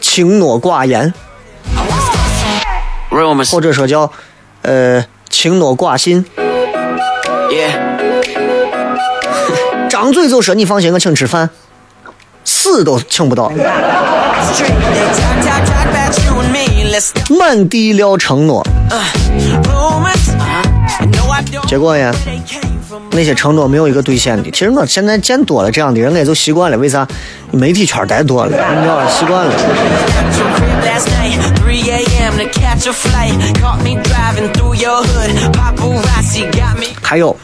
[0.00, 1.12] 轻诺寡言，
[3.50, 4.10] 或者说叫
[4.62, 6.24] 呃轻诺寡信。
[9.88, 11.50] 张嘴 就说你放心，我请吃饭，
[12.44, 13.52] 死都请不到。
[17.38, 18.66] 满地撂承诺。
[21.66, 22.12] 结果呀，
[23.12, 24.50] 那些承诺没有一个兑现的。
[24.50, 26.78] 其实我现在见多了这样的人，也就习惯了。
[26.78, 27.06] 为啥
[27.50, 28.56] 媒体圈太多了？
[28.80, 29.52] 你忘了习惯了。
[37.02, 37.36] 还有，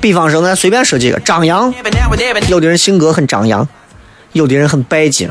[0.00, 1.72] 比方说，咱随便说几个，张扬。
[2.48, 3.66] 有的人性格很张扬。
[4.32, 5.28] 有的人很拜金，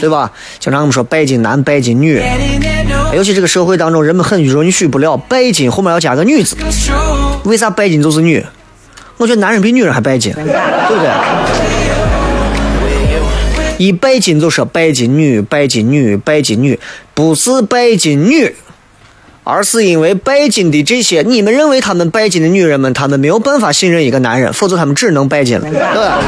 [0.00, 0.30] 对吧？
[0.58, 2.22] 经常我们说拜金男、拜金女，
[3.14, 6.56] 尤其这个社会当中，人们很允许不了拜金后面要加个女字。
[7.44, 8.44] 为啥拜金就是女？
[9.16, 11.10] 我觉得男人比女人还拜金，对不对？
[13.78, 16.78] 一拜金就说拜金女、拜金女、拜金女，
[17.14, 18.54] 不是拜金女，
[19.44, 26.18] 而是因为拜金的这些，你们认为他们拜金的女人们，她们没有办法信任一个男人，否则他们只能拜金了，对吧？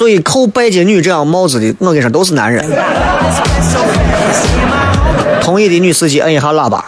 [0.00, 2.64] 所以扣拜金女这样帽子的，我跟你说都是男人。
[5.42, 6.86] 同意的女司机摁一下喇叭。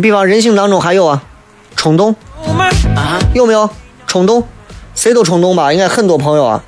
[0.00, 1.20] 比方人性当中还有啊，
[1.74, 2.14] 冲动
[3.32, 3.68] 有没有？
[4.06, 4.44] 冲动，
[4.94, 5.72] 谁都冲动吧？
[5.72, 6.62] 应该很多朋友啊，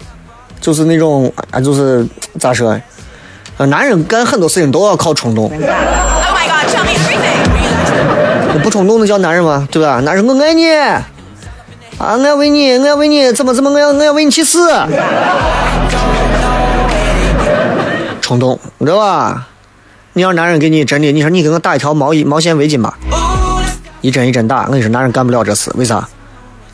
[0.61, 2.05] 就是那种啊，就是
[2.41, 2.77] 咋说？
[3.59, 5.49] 呃，男人干很多事情都要靠冲动，
[8.59, 9.67] 不冲动的叫男人吗？
[9.71, 10.01] 对吧？
[10.01, 11.05] 男人我爱你，啊，
[11.99, 14.69] 我要为你，我要为你，怎么怎么，我要我要为你去死。
[18.21, 19.47] 冲动，知道吧？
[20.15, 22.97] 你要男人给你真的，你说你给我打一条毛衣毛线围巾吧，
[24.01, 26.09] 一针一针打，我跟你说男人干不了这事，为啥？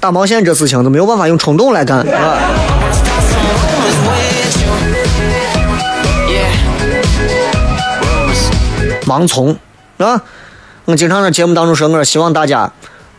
[0.01, 2.39] 打毛线这事情都没有办法用冲动来干，是吧？
[9.05, 9.55] 盲从，
[9.99, 10.23] 啊！
[10.85, 12.73] 我经常在节目当中说，我说希望大家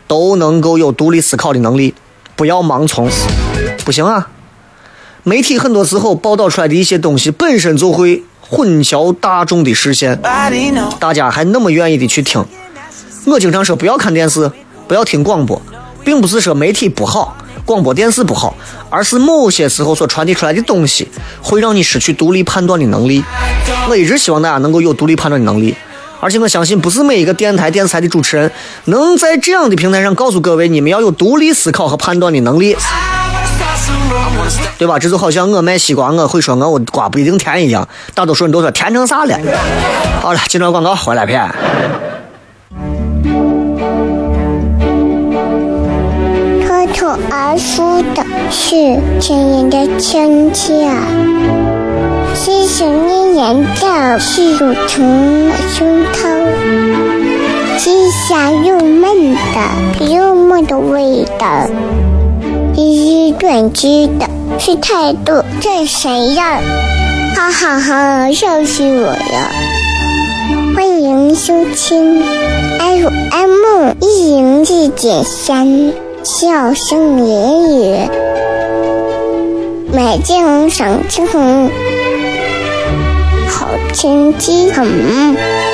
[0.06, 1.94] 都能够有独立思考的能力，
[2.36, 3.08] 不要盲从。
[3.86, 4.28] 不行啊，
[5.22, 10.20] 媒体很多时候报道出来的一些东西本身就会混淆大众的视线，
[11.00, 12.44] 大家还那么愿意的去听。
[13.26, 14.52] 我经常说不要看电视，
[14.86, 15.60] 不要听广播，
[16.04, 17.34] 并不是说媒体不好，
[17.64, 18.54] 广播电视不好，
[18.90, 21.08] 而是某些时候所传递出来的东西
[21.40, 23.24] 会让你失去独立判断的能力。
[23.88, 25.74] 我一直希望大家能够有独立判断的能力，
[26.24, 28.50] 而且我相信不是每一个电台、电视台的主持人
[28.86, 32.74] 能在这样的平台上告诉各位，你们要有独立思考和判断的能力。
[34.78, 34.98] 对吧？
[34.98, 39.38] 这就好像我卖西瓜，我会说我我瓜不一定甜一样，大多数人都说甜成啥了。
[40.22, 41.46] 好了，进段广告回来片。
[46.66, 50.90] 脱口而出的是亲人的亲切，
[52.34, 56.18] 是想念人的是乳虫胸膛，
[57.78, 61.66] 是香又闷的幽默的味道，
[62.74, 64.28] 是短知的
[64.58, 66.60] 是态度这谁呀？
[67.36, 69.50] 哈哈哈，笑死我了！
[70.74, 72.22] 欢迎收听
[72.78, 75.92] FM 一零四点三，
[76.24, 77.96] 笑声言语，
[79.92, 81.70] 美静赏清红，
[83.56, 85.73] 好天气很。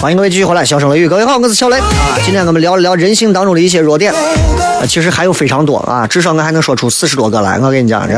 [0.00, 1.84] 欢迎各位继续回来，笑声雷雨，各位好，我是小雷啊。
[2.24, 7.58] 今天我们聊一聊人性当中的一些弱点，啊，其实还有非常多啊，至少我还能说出四十多个来。
[7.58, 8.14] 我跟你讲，这，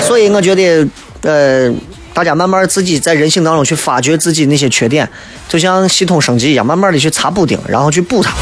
[0.00, 0.88] 所以我觉得，
[1.20, 1.70] 呃，
[2.14, 5.06] 大家慢慢自己在人性当中去发掘自己那些缺点，
[5.46, 8.32] 就像系统升级一样，慢慢的去擦补丁，然后去补它，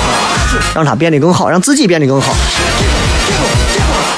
[0.73, 2.33] 让它变得更好，让自己变得更好。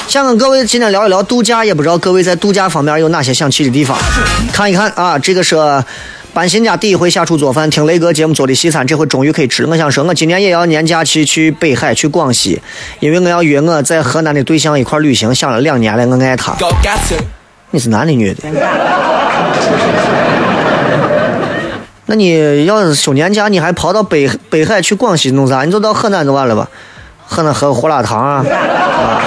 [0.07, 3.97] 想跟各位今天聊一聊度假，也不知道各位在度假方面有哪些想去的地方，
[4.53, 5.17] 看一看啊。
[5.17, 5.55] 这个是
[6.33, 9.69] 搬新家第一回下厨做饭，听雷哥节目做的西餐，这回终于可以吃了。
[9.69, 12.61] 我想说，我今年也要年假去去北海，去广西，
[12.99, 15.33] 因为我要约我在河南的对象一块旅行。
[15.33, 16.55] 想了两年了，我爱他。
[17.71, 18.13] 你是男的？
[18.13, 18.43] 女的？
[22.05, 25.63] 那你要是休年假，你还跑到北北海去广西弄啥？
[25.63, 26.69] 你就到河南就完了吧？
[27.25, 28.45] 河南喝胡辣汤啊。
[28.47, 29.21] 啊。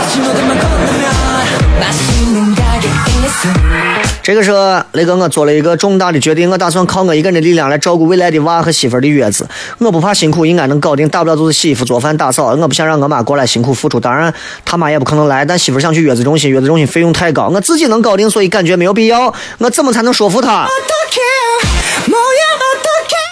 [4.22, 9.48] 这个时候，雷哥，我做了一个重大的决定，我打算靠我一个人的力量来照顾未来的娃和媳妇儿的月子。
[9.78, 12.54] 我不怕辛苦，应该能搞定，大不了就是洗衣服、做饭、打扫。
[12.54, 14.32] 我不想让我妈过来辛苦付出，当然，
[14.64, 15.44] 他妈也不可能来。
[15.44, 19.34] 但媳妇儿想去月子中心，月子中心费用太高，我自己能搞定，所以感觉没有必要。
[19.58, 20.68] 我怎么才能说服她？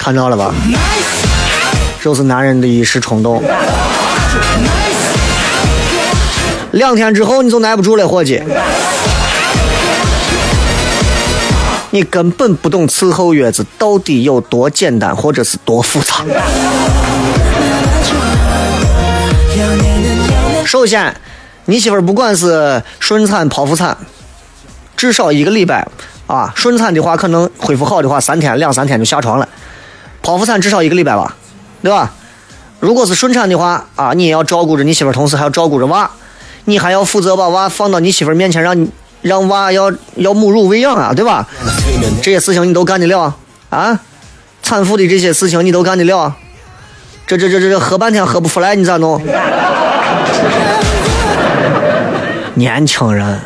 [0.03, 0.53] 看到了吧，
[2.03, 3.41] 就是男人的一时冲动。
[6.72, 8.43] 两天之后你就耐不住了，伙计。
[11.93, 16.24] 你根本不懂伺候月子到底有多简单，或者是多复杂。
[20.64, 21.14] 首先，
[21.64, 23.97] 你媳妇儿不管是顺产、剖腹产，
[24.97, 25.86] 至少一个礼拜
[26.28, 26.53] 啊。
[26.55, 29.49] 顺产的话，可能恢复好的话，三天两三天就下床了。
[30.22, 31.36] 剖腹产至少一个礼拜吧，
[31.82, 32.12] 对吧？
[32.78, 36.09] 如果是顺产的话啊，你也要照顾着你媳妇儿，同时还要照顾着娃，
[36.66, 38.88] 你还要负责把娃放到你媳妇儿面前，让你
[39.22, 41.46] 让娃要要母乳喂养啊，对吧？
[42.22, 43.34] 这些事情你都干得了
[43.68, 44.00] 啊？
[44.62, 46.34] 产妇的这些事情你都干得了？
[47.26, 49.20] 这这这这这喝半天喝不出来，你咋弄？
[52.54, 53.40] 年轻人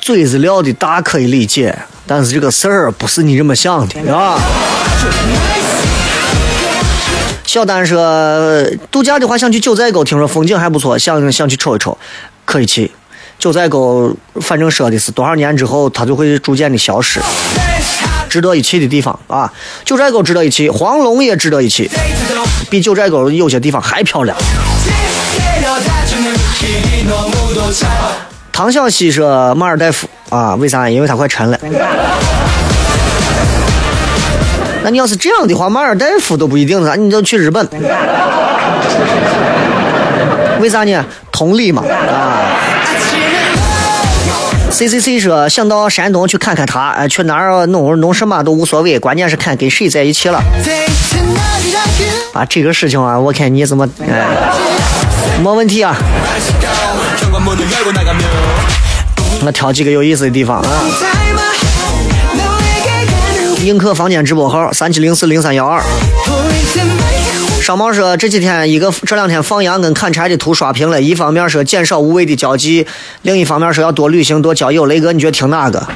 [0.00, 4.38] 嘴子撂的大可以理解，但是这个事儿不是你这么想的啊。
[7.44, 11.96] 小丹说，度假的话想去九寨沟，听说风景还不错，想想去瞅一瞅，
[12.44, 12.90] 可以去。
[13.38, 17.20] 九寨沟反正说的是多少年之后它就会逐渐的消失。
[18.28, 19.50] 值得一去的地方啊
[19.84, 21.90] 九寨沟值得一去黄龙也值得一去
[22.68, 24.36] 比九寨沟有些地方还漂亮。
[28.52, 30.90] 唐小西说马尔代夫啊为啥？
[30.90, 31.58] 因为它快沉了。
[34.82, 37.66] 那你要是这样的话马尔代夫都不一定呢你就去日本。
[40.60, 41.04] 为啥呢？
[41.30, 42.47] 同理嘛啊。
[44.70, 50.38] C C C 说想到山东去看看他，哎，去哪儿弄弄什么都无所谓，关键是看跟谁在一起了。
[52.32, 54.26] 啊，这个事情啊，我看你怎么，哎，
[55.42, 55.96] 没问题啊。
[59.44, 60.68] 我挑几个有意思的地方啊。
[63.64, 65.82] 映客房间直播号三七零四零三幺二。
[67.68, 72.86] 商贸说这几天一个这两天放羊跟砍柴的图刷屏了，一方面说减少无谓的交际，
[73.20, 74.86] 另一方面说要多旅行多交友。
[74.86, 75.86] 雷哥，你觉得听哪个？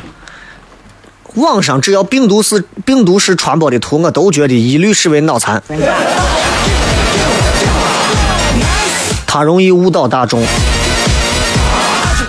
[1.36, 5.62] 网上只要病毒式病毒式传播的图，我都觉得一律视为脑残。
[9.26, 10.44] 它容易误导大众。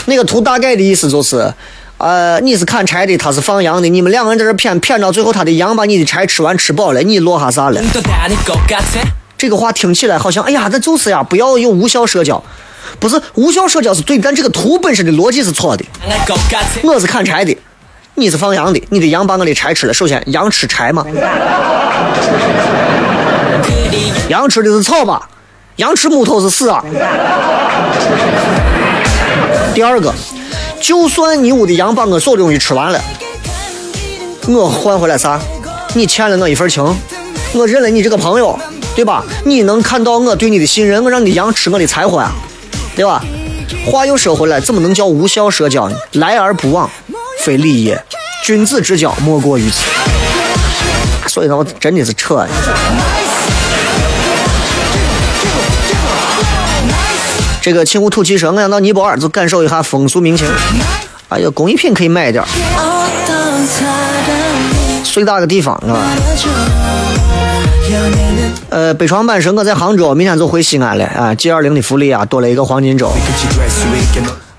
[0.05, 1.53] 那个图大概的意思就是，
[1.97, 7.81] 呃，你是砍柴的，他是放羊的，你们两个人在这谝谝到最后，他的羊把你的柴吃完吃饱了，你落下啥了？
[9.43, 12.41] 这个话听起来好像，哎呀，那就是呀，不要有无效社交。
[12.97, 15.83] 不是无效社交是对，但这个图本身的逻辑是错的。
[16.81, 17.57] 我是砍柴的，
[18.15, 18.71] 你是放羊？
[18.71, 19.27] 的，你的羊？
[19.27, 19.93] 把我的柴吃了。
[19.93, 20.49] 首先，羊？
[20.49, 21.05] 吃柴吗？
[24.29, 24.47] 羊？
[24.47, 25.27] 吃的是草吧？
[25.75, 25.93] 羊？
[25.93, 26.81] 吃木头是屎啊！
[29.73, 30.13] 第二个，
[30.79, 31.93] 就算你屋的羊？
[31.93, 33.01] 把我所有东西吃完了，
[34.47, 35.37] 我换回来啥？
[35.95, 36.81] 你欠了我一份情，
[37.51, 38.57] 我认了你这个朋友，
[38.95, 39.23] 对吧？
[39.45, 42.31] 你能看到我对你的信任，我让你的羊吃我的柴火呀，
[42.95, 43.23] 对吧？
[43.85, 45.95] 话又说回来，怎么能叫无效社交呢？
[46.13, 46.89] 来而不往，
[47.39, 48.01] 非礼也。
[48.43, 49.83] 君子之交莫过于此。
[51.27, 52.49] 所以说，我真的是扯的。
[57.61, 60.47] 这个清湖土气声，我想到尼泊尔就感受一下风俗民情。
[61.29, 62.47] 哎呀，工艺品可以买一点儿。
[65.03, 65.99] 最大个地方是吧？
[68.69, 71.35] 呃，北床板神我在杭州，明天就回西安了啊。
[71.35, 73.11] G 二零的福利啊，多了一个黄金周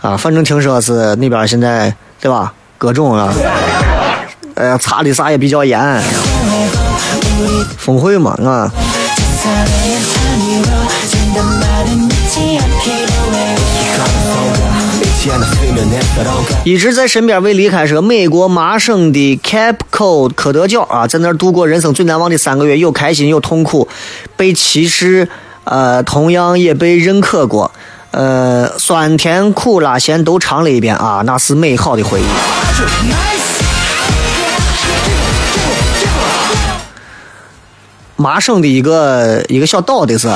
[0.00, 0.16] 啊。
[0.16, 2.52] 反正听说是那边现在对吧？
[2.78, 3.32] 各种啊，
[4.54, 6.02] 呃，查的啥也比较严。
[7.78, 8.70] 峰会嘛啊。
[16.64, 23.88] 一直在身边未离开说，美国麻省的 Capco 科德角啊，在那儿度过人生最难忘的三个月，有开心有痛苦，
[24.36, 25.28] 被歧视，
[25.64, 27.70] 呃，同样也被认可过，
[28.10, 32.24] 呃，酸甜苦辣咸都尝了一遍啊，那是美好的回忆。
[38.16, 40.28] 麻省的一个一个小岛的是，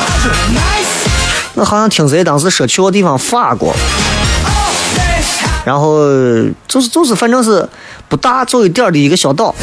[1.54, 3.74] 我好像听谁当时说去过地方法国。
[5.68, 5.98] 然后
[6.66, 7.68] 就是就是，反正是
[8.08, 9.54] 不大，就一点的一个小岛，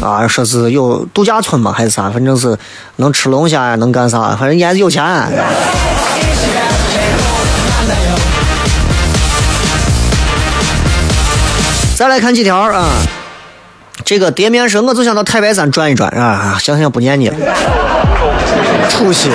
[0.00, 2.56] 啊，说是有度假村嘛，还是啥，反正是
[2.96, 5.04] 能吃龙虾呀，能干啥，反正你还是有钱。
[11.94, 12.88] 再来看几条啊，
[14.06, 17.36] 这个碟面说，我就想到太白山转一转啊，想想不念你了，
[18.88, 19.28] 出息。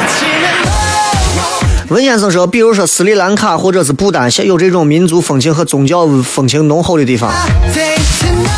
[1.89, 7.31] 文先生说，比如说斯里兰卡或者是不丹，有这种民族风情和宗教风情浓厚的地方。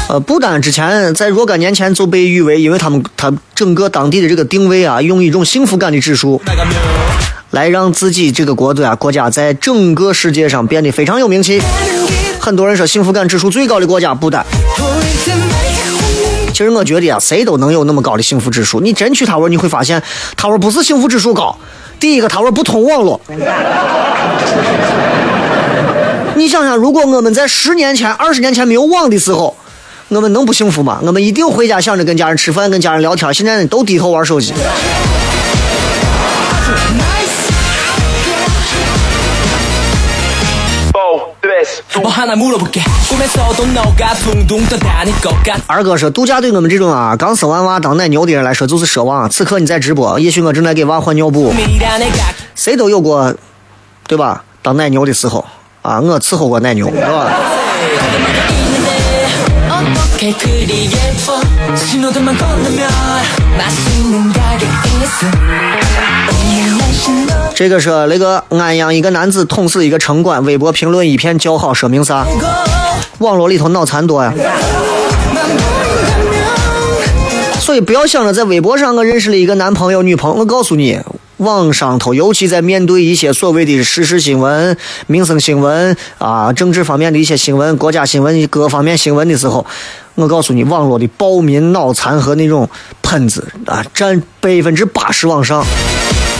[0.07, 6.41] 呃，不丹之前在若干年前就被誉为，因为他们他整个当地的这个定位啊，用一种幸福感的指数，
[7.51, 11.61] 来让自己这个国家国家在整个世界上变得非常有名气。
[12.39, 14.43] 很多人说幸福感指数最高的国家不丹。
[16.51, 18.79] 其实我觉得啊，谁都能有那么高的幸福指数。
[18.79, 20.01] 你真去他玩，你会发现
[20.35, 21.55] 他玩不是幸福指数高。
[21.99, 23.19] 第一个，他说不通网络。
[26.35, 29.55] 你想想，如果我们在十年前、二十年前没有网的时候，
[30.07, 30.99] 我们能不幸福吗？
[31.03, 33.33] 我们一定回家想着跟家人吃饭、跟家人聊天。
[33.33, 34.53] 现在都低头玩手机。
[45.67, 49.27] 二哥说，度假对我们这种啊刚生完娃当奶牛的人来说就是奢望。
[49.29, 51.51] 此刻你在直播，也许我正在给娃换尿布。
[52.55, 53.33] 谁都有过，
[54.07, 54.43] 对吧？
[54.61, 55.43] 当奶牛的时候
[55.81, 57.31] 啊，我伺候过奶牛，是吧？
[67.55, 72.27] 这个是那个安阳一个男子捅死一个城管，微博评论一片叫好，说明啥？
[73.19, 74.33] 网络里头脑残多呀。
[77.61, 80.99] 所以不要想着在微博上我认识了一个男朋友、女朋友，我告诉你，
[81.39, 84.77] 网上头，尤其在面对一些所谓的时事新闻、
[85.07, 89.65] 民生新闻啊、政治方面的一些新闻、国家新闻各方面新闻的时候，
[90.15, 92.69] 我告诉你，网络的暴民、脑残和那种
[93.01, 95.65] 喷子啊，占百分之八十往上。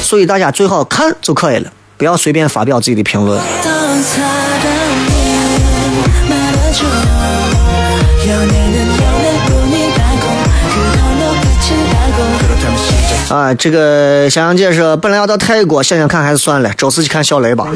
[0.02, 3.39] 所以大家最好看就可以了，不要随便发表自己的评论。
[13.30, 17.67] 啊，这个香香姐说，本来要到泰国，想想看还是算了，周四去看小雷吧。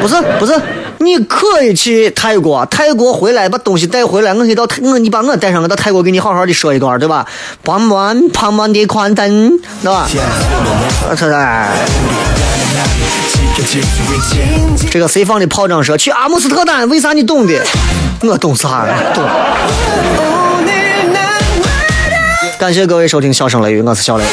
[0.00, 0.60] 不是不是，
[0.98, 7.24] 你可以去泰国，泰国回来把东西带回来，我可以到泰我你把我带上，我到泰国给你好好的说一段，对吧？
[7.62, 9.50] 胖满胖满的宽灯，
[9.82, 10.08] 对吧？
[14.90, 16.88] 这个谁放的炮仗说去阿姆斯特丹？
[16.88, 17.54] 为啥你懂的？
[18.22, 18.84] 我懂啥？
[19.14, 19.22] 懂。
[22.62, 24.24] 感谢各位收听《笑声雷雨》，我是小雷。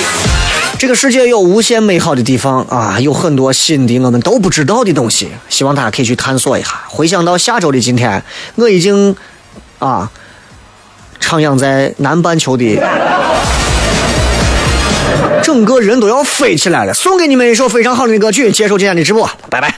[0.77, 6.69] 这个世界有无限美好的地方啊，有很多新的我们都不知道的东西，希望大家可以去探索一下。
[6.89, 8.23] 回想到下周的今天，
[8.53, 9.15] 我已经
[9.79, 10.11] 啊
[11.19, 12.79] 徜徉在南半球的，
[15.41, 16.93] 整个人都要飞起来了。
[16.93, 19.73] 送给你们一首非常好的歌曲，结束今天的直播，拜拜。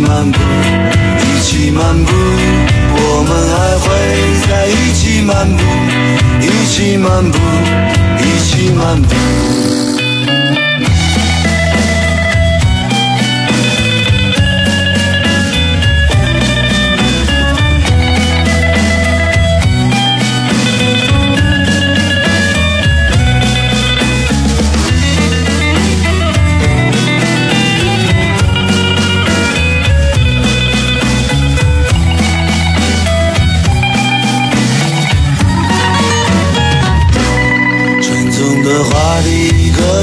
[0.00, 0.38] 漫步，
[1.20, 2.12] 一起漫步。
[2.96, 3.84] 我们还会
[4.48, 5.62] 在一起漫步，
[6.40, 7.38] 一起漫步，
[8.18, 9.14] 一起漫步。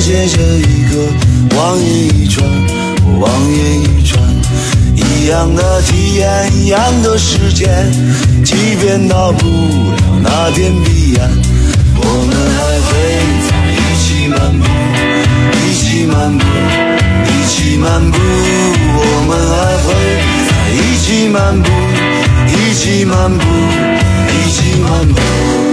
[0.01, 0.95] 一个接着一个，
[1.55, 1.85] 望眼
[2.17, 2.43] 一穿，
[3.19, 4.19] 望眼一穿，
[4.95, 7.69] 一样的体验，一样的时间，
[8.43, 11.29] 即便到不了那天彼岸，
[11.95, 12.89] 我们还会
[13.47, 14.65] 在一起漫步，
[15.53, 16.43] 一起漫步，
[17.27, 18.17] 一起漫步，
[18.97, 19.93] 我们还会
[20.49, 21.69] 在一起漫步，
[22.49, 23.45] 一起漫步，
[24.27, 25.70] 一起漫步。